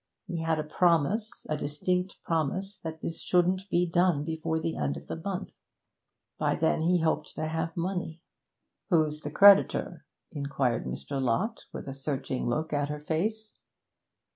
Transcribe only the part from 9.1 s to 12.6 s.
the creditor?' inquired Mr. Lott, with a searching